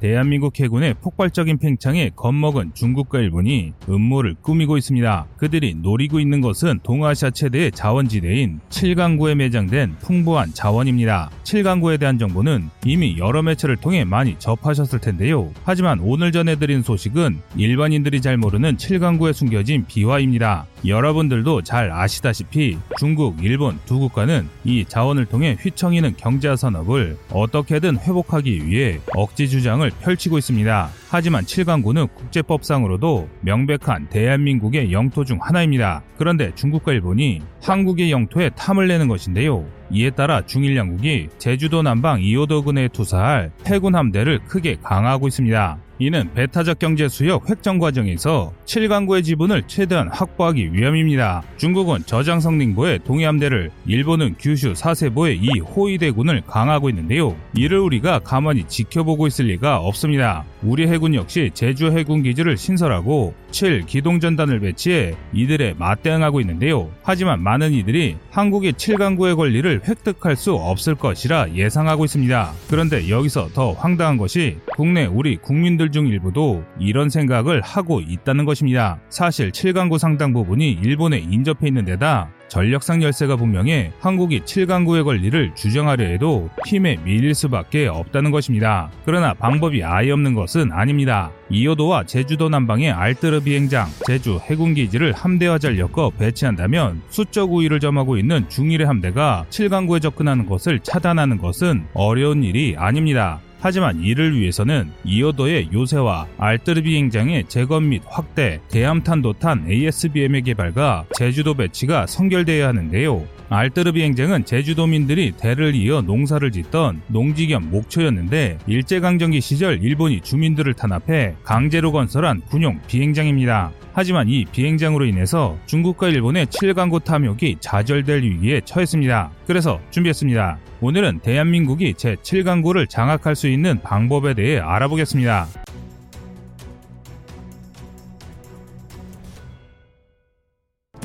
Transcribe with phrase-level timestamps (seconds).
[0.00, 5.26] 대한민국 해군의 폭발적인 팽창에 겁먹은 중국과 일본이 음모를 꾸미고 있습니다.
[5.36, 11.30] 그들이 노리고 있는 것은 동아시아 최대의 자원지대인 7강구에 매장된 풍부한 자원입니다.
[11.44, 15.50] 7강구에 대한 정보는 이미 여러 매체를 통해 많이 접하셨을 텐데요.
[15.64, 20.66] 하지만 오늘 전해드린 소식은 일반인들이 잘 모르는 7강구에 숨겨진 비화입니다.
[20.84, 28.66] 여러분들도 잘 아시다시피 중국, 일본 두 국가는 이 자원을 통해 휘청이는 경제 산업을 어떻게든 회복하기
[28.66, 30.90] 위해 억지 주장을 펼치고 있습니다.
[31.08, 36.02] 하지만 7강구는 국제법상으로도 명백한 대한민국의 영토 중 하나입니다.
[36.18, 39.66] 그런데 중국과 일본이 한국의 영토에 탐을 내는 것인데요.
[39.90, 45.78] 이에 따라 중일 양국이 제주도 남방 이오도군에 투사할 해군 함대를 크게 강화하고 있습니다.
[45.98, 51.42] 이는 배타적 경제 수역 획정 과정에서 7강구의 지분을 최대한 확보하기 위함입니다.
[51.56, 57.34] 중국은 저장성寧보의 동해함대를, 일본은 규슈 사세보의 이 호위대군을 강화하고 있는데요.
[57.54, 60.44] 이를 우리가 가만히 지켜보고 있을 리가 없습니다.
[60.62, 66.90] 우리 해군 역시 제주 해군 기지를 신설하고 7 기동전단을 배치해 이들에 맞대응하고 있는데요.
[67.02, 72.52] 하지만 많은 이들이 한국의 7강구의 권리를 획득할 수 없을 것이라 예상하고 있습니다.
[72.68, 78.44] 그런데 여기서 더 황당한 것이 국내 우리 국민들 분들 중 일부도 이런 생각을 하고 있다는
[78.44, 78.98] 것입니다.
[79.08, 86.04] 사실 7강구 상당 부분이 일본에 인접해 있는 데다 전력상 열세가 분명해 한국이 7강구의 권리를 주정하려
[86.04, 88.90] 해도 힘에 밀릴 수밖에 없다는 것입니다.
[89.04, 91.32] 그러나 방법이 아예 없는 것은 아닙니다.
[91.50, 98.48] 이오도와 제주도 남방의 알뜨르 비행장, 제주 해군기지를 함대와 잘 엮어 배치한다면 수적 우위를 점하고 있는
[98.48, 103.40] 중일의 함대가 7강구에 접근하는 것을 차단하는 것은 어려운 일이 아닙니다.
[103.60, 112.06] 하지만 이를 위해서는 이어도의 요새와 알뜨르 비행장의 재건 및 확대, 대함탄도탄 ASBM의 개발과 제주도 배치가
[112.06, 113.26] 선결되어야 하는데요.
[113.48, 121.36] 알뜨르 비행장은 제주도민들이 대를 이어 농사를 짓던 농지 겸 목초였는데 일제강점기 시절 일본이 주민들을 탄압해
[121.44, 123.72] 강제로 건설한 군용 비행장입니다.
[123.96, 129.30] 하지만 이 비행장으로 인해서 중국과 일본의 7강구 탐욕이 좌절될 위기에 처했습니다.
[129.46, 130.58] 그래서 준비했습니다.
[130.82, 135.46] 오늘은 대한민국이 제7강구를 장악할 수 있는 방법에 대해 알아보겠습니다.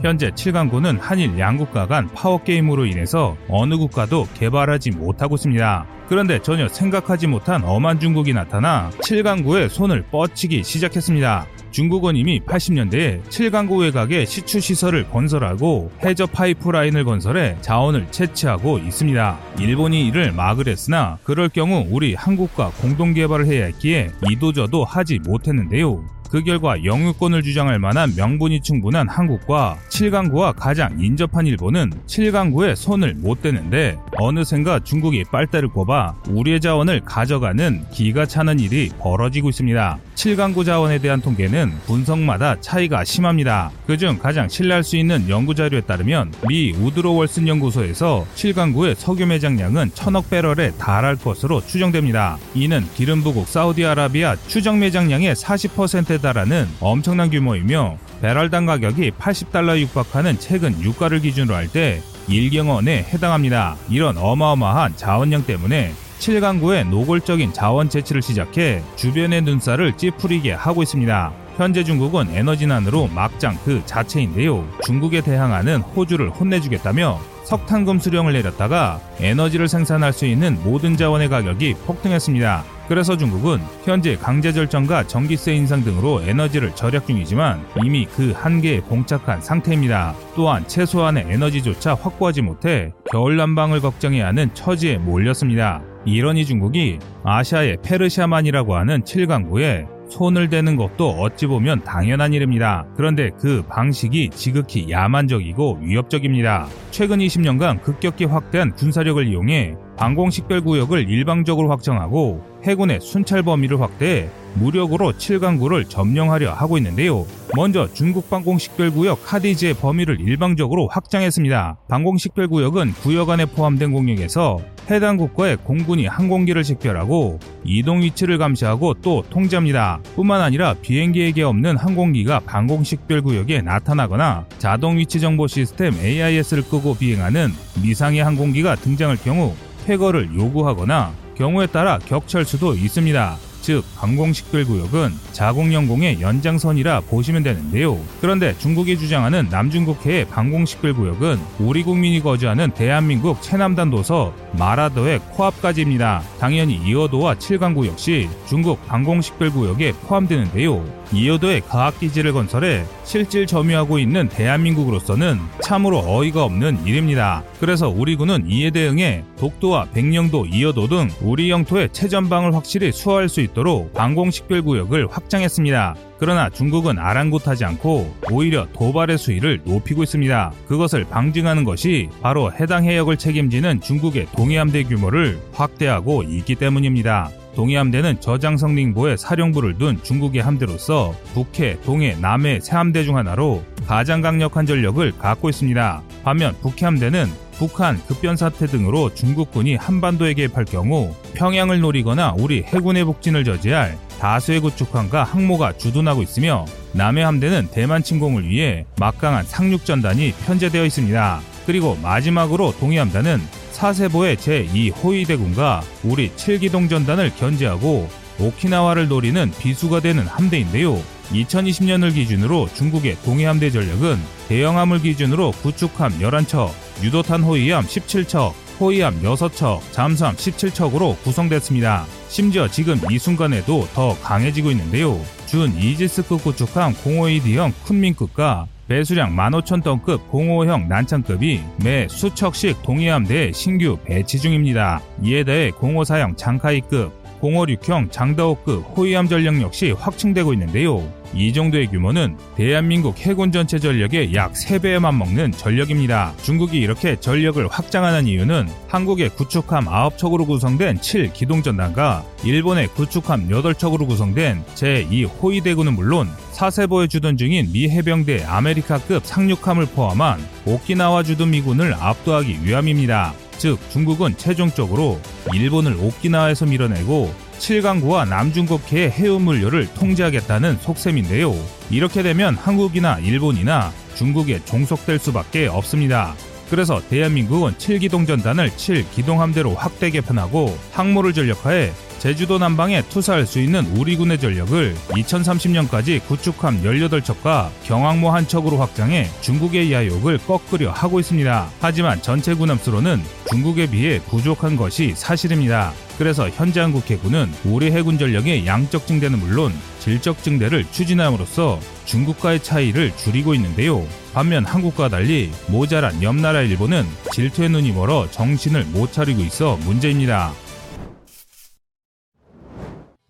[0.01, 5.85] 현재 7강구는 한일 양국가 간 파워게임으로 인해서 어느 국가도 개발하지 못하고 있습니다.
[6.09, 11.45] 그런데 전혀 생각하지 못한 엄한 중국이 나타나 7강구에 손을 뻗치기 시작했습니다.
[11.71, 19.39] 중국은 이미 80년대에 7강구 외곽에 시추 시설을 건설하고 해저 파이프라인을 건설해 자원을 채취하고 있습니다.
[19.59, 26.20] 일본이 이를 막으랬으나 그럴 경우 우리 한국과 공동 개발을 해야 했기에 이도저도 하지 못했는데요.
[26.31, 33.41] 그 결과 영유권을 주장할 만한 명분이 충분한 한국과 7강구와 가장 인접한 일본은 7강구에 손을 못
[33.41, 39.99] 대는데 어느샌가 중국이 빨대를 꼽아 우리의 자원을 가져가는 기가 차는 일이 벌어지고 있습니다.
[40.15, 43.69] 7강구 자원에 대한 통계는 분석마다 차이가 심합니다.
[43.85, 49.91] 그중 가장 신뢰할 수 있는 연구 자료에 따르면 미 우드로 월슨 연구소에서 7강구의 석유 매장량은
[49.95, 52.37] 천억 배럴에 달할 것으로 추정됩니다.
[52.53, 61.19] 이는 기름부국 사우디아라비아 추정 매장량의 40%에 달하는 엄청난 규모이며 배럴당 가격이 80달러 육박하는 최근 유가를
[61.21, 63.75] 기준으로 할 때 1경원에 해당합니다.
[63.89, 71.33] 이런 어마어마한 자원량 때문에 7강구의 노골적인 자원 채취를 시작해 주변의 눈살을 찌푸리게 하고 있습니다.
[71.57, 74.67] 현재 중국은 에너지난으로 막장 그 자체인데요.
[74.85, 82.63] 중국에 대항하는 호주를 혼내주겠다며 석탄금 수령을 내렸다가 에너지를 생산할 수 있는 모든 자원의 가격이 폭등했습니다.
[82.91, 89.39] 그래서 중국은 현재 강제 절정과 전기세 인상 등으로 에너지를 절약 중이지만 이미 그 한계에 봉착한
[89.39, 90.13] 상태입니다.
[90.35, 95.81] 또한 최소한의 에너지조차 확보하지 못해 겨울 난방을 걱정해야 하는 처지에 몰렸습니다.
[96.03, 102.85] 이러니 중국이 아시아의 페르시아만이라고 하는 7강구에 손을 대는 것도 어찌 보면 당연한 일입니다.
[102.97, 106.67] 그런데 그 방식이 지극히 야만적이고 위협적입니다.
[106.91, 115.87] 최근 20년간 급격히 확대한 군사력을 이용해 방공식별구역을 일방적으로 확정하고 해군의 순찰 범위를 확대해 무력으로 7강구를
[115.89, 117.27] 점령하려 하고 있는데요.
[117.55, 121.77] 먼저 중국 방공식별구역 카디지의 범위를 일방적으로 확장했습니다.
[121.87, 124.59] 방공식별구역은 구역 안에 포함된 공역에서
[124.89, 129.99] 해당 국가의 공군이 항공기를 식별하고 이동 위치를 감시하고 또 통제합니다.
[130.15, 137.49] 뿐만 아니라 비행기에게 없는 항공기가 방공식별구역에 나타나거나 자동 위치 정보 시스템 AIS를 끄고 비행하는
[137.83, 139.53] 미상의 항공기가 등장할 경우
[139.85, 143.37] 퇴거를 요구하거나 경우에 따라 격철 수도 있습니다.
[143.61, 147.99] 즉 방공식별 구역은 자국영공의 연장선이라 보시면 되는데요.
[148.19, 156.23] 그런데 중국이 주장하는 남중국해의 방공식별 구역은 우리 국민이 거주하는 대한민국 최남단 도서 마라더의 코앞까지입니다.
[156.39, 160.83] 당연히 이어도와 칠강구 역시 중국 방공식별 구역에 포함되는데요.
[161.13, 167.43] 이어도의 과학기지를 건설해 실질 점유하고 있는 대한민국으로서는 참으로 어이가 없는 일입니다.
[167.59, 173.41] 그래서 우리 군은 이에 대응해 독도와 백령도, 이어도 등 우리 영토의 최전방을 확실히 수호할 수
[173.41, 175.95] 있도록 방공식별 구역을 확장했습니다.
[176.19, 180.53] 그러나 중국은 아랑곳하지 않고 오히려 도발의 수위를 높이고 있습니다.
[180.69, 187.29] 그것을 방증하는 것이 바로 해당 해역을 책임지는 중국의 동해함대 규모를 확대하고 있기 때문입니다.
[187.55, 194.65] 동해함대는 저장성링보에 사령부를 둔 중국의 함대로서 북해, 동해, 남해 세 함대 중 하나로 가장 강력한
[194.65, 196.01] 전력을 갖고 있습니다.
[196.23, 203.43] 반면 북해함대는 북한 급변 사태 등으로 중국군이 한반도에 개입할 경우 평양을 노리거나 우리 해군의 북진을
[203.43, 210.85] 저지할 다수의 구축함과 항모가 주둔하고 있으며 남해 함대는 대만 침공을 위해 막강한 상륙 전단이 편제되어
[210.85, 211.41] 있습니다.
[211.65, 213.39] 그리고 마지막으로 동해 함대는
[213.81, 218.07] 사세보의 제2호위대군과 우리 7기동 전단을 견제하고
[218.39, 221.01] 오키나와를 노리는 비수가 되는 함대인데요.
[221.31, 224.19] 2020년을 기준으로 중국의 동해함대 전력은
[224.49, 226.69] 대형함을 기준으로 구축함 11척,
[227.01, 232.05] 유도탄 호위함 17척, 호위함 6척, 잠수함 17척으로 구성됐습니다.
[232.29, 235.19] 심지어 지금 이 순간에도 더 강해지고 있는데요.
[235.47, 245.01] 준 이지스급 구축함 052D형 쿤민급과 배수량 15,000톤급 05형 난창급이 매 수척씩 동해함대에 신규 배치 중입니다.
[245.23, 251.11] 이에 대해 054형 장카이급, 056형 장다호급 호위함 전력 역시 확충되고 있는데요.
[251.33, 256.33] 이 정도의 규모는 대한민국 해군 전체 전력의 약 3배에만 먹는 전력입니다.
[256.43, 265.29] 중국이 이렇게 전력을 확장하는 이유는 한국의 구축함 9척으로 구성된 7기동전단과 일본의 구축함 8척으로 구성된 제2
[265.41, 273.33] 호위대군은 물론 사세보에 주둔 중인 미 해병대 아메리카급 상륙함을 포함한 오키나와 주둔 미군을 압도하기 위함입니다.
[273.61, 275.21] 즉 중국은 최종적으로
[275.53, 281.53] 일본을 오키나와에서 밀어내고 7강구와 남중국해의 해운 물류를 통제하겠다는 속셈인데요.
[281.91, 286.33] 이렇게 되면 한국이나 일본이나 중국에 종속될 수밖에 없습니다.
[286.71, 294.15] 그래서 대한민국은 7기동 전단을 7기동함대로 확대 개편하고 항모를 전력화해 제주도 남방에 투사할 수 있는 우리
[294.15, 301.69] 군의 전력을 2030년까지 구축함 18척과 경항모 한 척으로 확장해 중국의 야욕을 꺾으려 하고 있습니다.
[301.79, 305.93] 하지만 전체 군함수로는 중국에 비해 부족한 것이 사실입니다.
[306.19, 313.17] 그래서 현재 한국 해군은 우리 해군 전력의 양적 증대는 물론 질적 증대를 추진함으로써 중국과의 차이를
[313.17, 314.05] 줄이고 있는데요.
[314.31, 320.53] 반면 한국과 달리 모자란 옆나라 일본은 질투의 눈이 멀어 정신을 못 차리고 있어 문제입니다.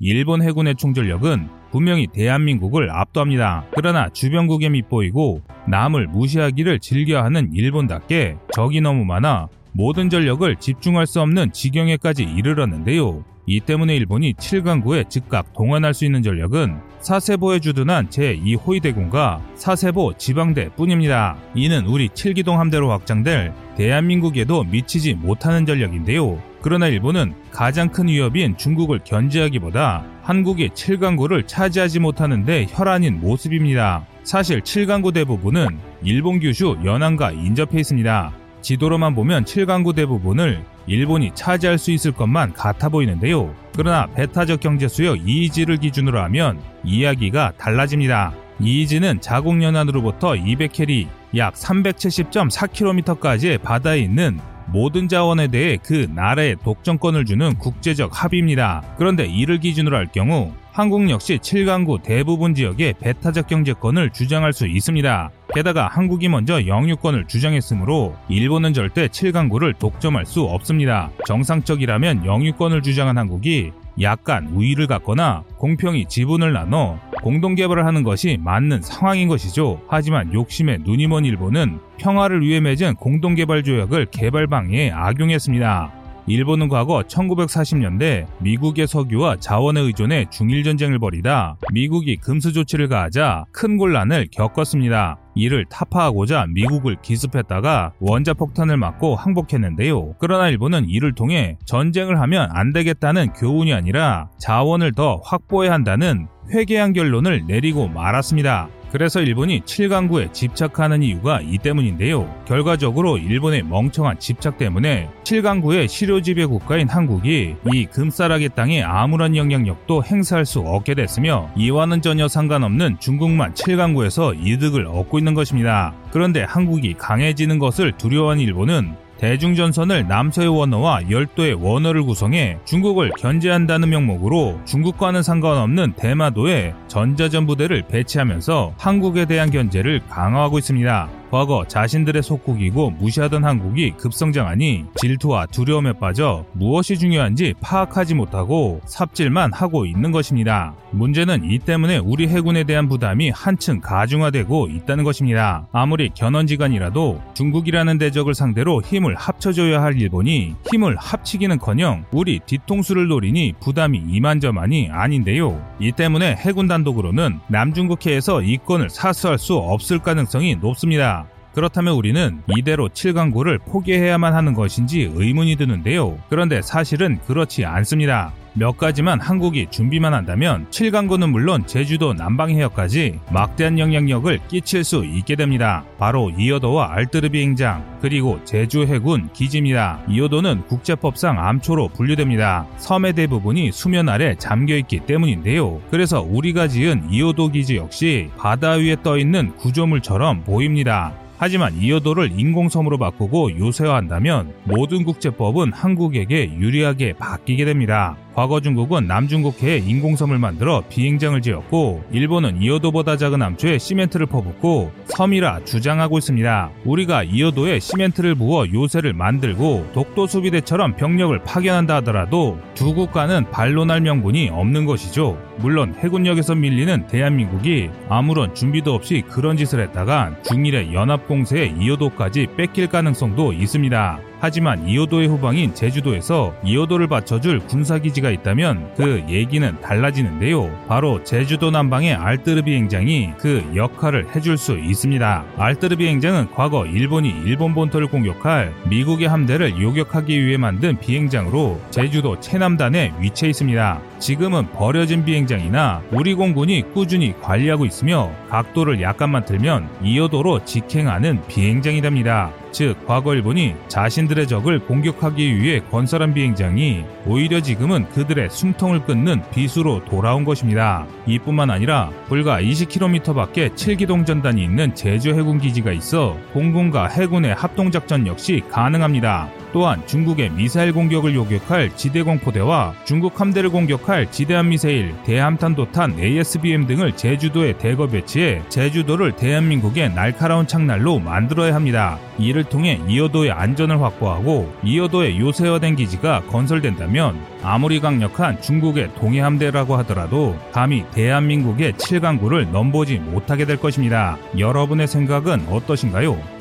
[0.03, 3.65] 일본 해군의 총전력은 분명히 대한민국을 압도합니다.
[3.75, 11.51] 그러나 주변국에 밑보이고 남을 무시하기를 즐겨하는 일본답게 적이 너무 많아 모든 전력을 집중할 수 없는
[11.53, 13.23] 지경에까지 이르렀는데요.
[13.51, 21.35] 이 때문에 일본이 7강구에 즉각 동원할 수 있는 전력은 사세보에 주둔한 제2호위대군과 사세보 지방대 뿐입니다.
[21.53, 26.41] 이는 우리 7기동 함대로 확장될 대한민국에도 미치지 못하는 전력인데요.
[26.61, 34.05] 그러나 일본은 가장 큰 위협인 중국을 견제하기보다 한국이 7강구를 차지하지 못하는데 혈안인 모습입니다.
[34.23, 38.31] 사실 7강구 대부분은 일본 규슈 연안과 인접해 있습니다.
[38.61, 43.53] 지도로만 보면 7강구 대부분을 일본이 차지할 수 있을 것만 같아 보이는데요.
[43.75, 48.33] 그러나 배타적 경제 수역 이이지를 기준으로 하면 이야기가 달라집니다.
[48.59, 54.39] 이이지는 자국연안으로부터 200캐리, 약 370.4km까지의 바다에 있는
[54.71, 58.83] 모든 자원에 대해 그 나라의 독점권을 주는 국제적 합의입니다.
[58.97, 65.29] 그런데 이를 기준으로 할 경우 한국 역시 7강구 대부분 지역에 배타적 경제권을 주장할 수 있습니다.
[65.53, 71.11] 게다가 한국이 먼저 영유권을 주장했으므로 일본은 절대 7강구를 독점할 수 없습니다.
[71.27, 78.81] 정상적이라면 영유권을 주장한 한국이 약간 우위를 갖거나 공평히 지분을 나눠 공동 개발을 하는 것이 맞는
[78.81, 79.81] 상황인 것이죠.
[79.87, 85.91] 하지만 욕심에 눈이 먼 일본은 평화를 위해 맺은 공동 개발 조약을 개발 방해에 악용했습니다.
[86.27, 93.77] 일본은 과거 1940년대 미국의 석유와 자원에 의존해 중일 전쟁을 벌이다 미국이 금수 조치를 가하자 큰
[93.77, 95.17] 곤란을 겪었습니다.
[95.35, 100.15] 이를 타파하고자 미국을 기습했다가 원자폭탄을 맞고 항복했는데요.
[100.19, 106.93] 그러나 일본은 이를 통해 전쟁을 하면 안 되겠다는 교훈이 아니라 자원을 더 확보해야 한다는 회개한
[106.93, 108.69] 결론을 내리고 말았습니다.
[108.91, 112.29] 그래서 일본이 7강구에 집착하는 이유가 이 때문인데요.
[112.45, 120.45] 결과적으로 일본의 멍청한 집착 때문에 7강구의 실효지배 국가인 한국이 이 금싸라기 땅에 아무런 영향력도 행사할
[120.45, 125.93] 수 없게 됐으며 이와는 전혀 상관없는 중국만 7강구에서 이득을 얻고 있는 것입니다.
[126.11, 134.59] 그런데 한국이 강해지는 것을 두려워한 일본은 대중전선을 남서의 원어와 열도의 원어를 구성해 중국을 견제한다는 명목으로
[134.65, 141.20] 중국과는 상관없는 대마도에 전자전 부대를 배치하면서 한국에 대한 견제를 강화하고 있습니다.
[141.31, 149.85] 과거 자신들의 속국이고 무시하던 한국이 급성장하니 질투와 두려움에 빠져 무엇이 중요한지 파악하지 못하고 삽질만 하고
[149.85, 150.73] 있는 것입니다.
[150.91, 155.65] 문제는 이 때문에 우리 해군에 대한 부담이 한층 가중화되고 있다는 것입니다.
[155.71, 164.03] 아무리 견원지간이라도 중국이라는 대적을 상대로 힘을 합쳐줘야 할 일본이 힘을 합치기는커녕 우리 뒤통수를 노리니 부담이
[164.05, 165.65] 이만저만이 아닌데요.
[165.79, 171.20] 이 때문에 해군 단독으로는 남중국해에서 이권을 사수할 수 없을 가능성이 높습니다.
[171.53, 176.17] 그렇다면 우리는 이대로 7강구를 포기해야만 하는 것인지 의문이 드는데요.
[176.29, 178.33] 그런데 사실은 그렇지 않습니다.
[178.53, 185.85] 몇 가지만 한국이 준비만 한다면 7강구는 물론 제주도 남방해역까지 막대한 영향력을 끼칠 수 있게 됩니다.
[185.97, 190.01] 바로 이어도와 알뜨르비 행장 그리고 제주 해군 기지입니다.
[190.09, 192.67] 이어도는 국제법상 암초로 분류됩니다.
[192.77, 195.81] 섬의 대부분이 수면 아래 잠겨있기 때문인데요.
[195.89, 201.13] 그래서 우리가 지은 이어도 기지 역시 바다 위에 떠있는 구조물처럼 보입니다.
[201.41, 208.15] 하지만 이어도를 인공섬으로 바꾸고 요새화한다면 모든 국제법은 한국에게 유리하게 바뀌게 됩니다.
[208.33, 216.17] 과거 중국은 남중국해에 인공섬을 만들어 비행장을 지었고 일본은 이어도보다 작은 암초에 시멘트를 퍼붓고 섬이라 주장하고
[216.17, 216.71] 있습니다.
[216.85, 224.49] 우리가 이어도에 시멘트를 부어 요새를 만들고 독도 수비대처럼 병력을 파견한다 하더라도 두 국가는 반론할 명분이
[224.49, 225.37] 없는 것이죠.
[225.57, 233.53] 물론 해군력에서 밀리는 대한민국이 아무런 준비도 없이 그런 짓을 했다간 중일의 연합공세에 이어도까지 뺏길 가능성도
[233.53, 234.30] 있습니다.
[234.41, 240.85] 하지만 이호도의 후방인 제주도에서 이호도를 받쳐줄 군사기지가 있다면 그 얘기는 달라지는데요.
[240.87, 245.45] 바로 제주도 남방의 알뜨르비 행장이 그 역할을 해줄 수 있습니다.
[245.57, 253.13] 알뜨르비 행장은 과거 일본이 일본 본토를 공격할 미국의 함대를 요격하기 위해 만든 비행장으로 제주도 최남단에
[253.19, 254.10] 위치해 있습니다.
[254.21, 262.51] 지금은 버려진 비행장이나 우리 공군이 꾸준히 관리하고 있으며 각도를 약간만 틀면 이호도로 직행하는 비행장이 됩니다.
[262.71, 270.05] 즉 과거 일본이 자신들의 적을 공격하기 위해 건설한 비행장이 오히려 지금은 그들의 숨통을 끊는 비수로
[270.05, 271.07] 돌아온 것입니다.
[271.25, 277.89] 이뿐만 아니라 불과 20km 밖에 7기동 전단이 있는 제주 해군 기지가 있어 공군과 해군의 합동
[277.89, 279.49] 작전 역시 가능합니다.
[279.73, 287.77] 또한 중국의 미사일 공격을 요격할 지대공포대와 중국 함대를 공격할 지대함 미사일, 대함탄도탄 ASBM 등을 제주도에
[287.77, 292.19] 대거 배치해 제주도를 대한민국의 날카로운 창날로 만들어야 합니다.
[292.37, 301.05] 이를 통해 이어도의 안전을 확보하고 이어도에 요새화된 기지가 건설된다면 아무리 강력한 중국의 동해함대라고 하더라도 감히
[301.11, 304.37] 대한민국의 7강구를 넘보지 못하게 될 것입니다.
[304.57, 306.60] 여러분의 생각은 어떠신가요?